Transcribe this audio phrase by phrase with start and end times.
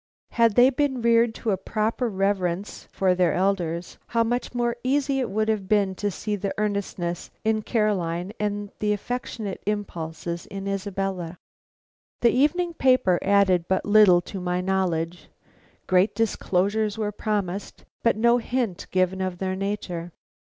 [0.31, 5.19] Had they been reared to a proper reverence for their elders, how much more easy
[5.19, 11.37] it would have been to see earnestness in Caroline and affectionate impulses in Isabella.
[12.21, 15.29] The evening papers added but little to my knowledge.
[15.85, 20.11] Great disclosures were promised, but no hint given of their nature.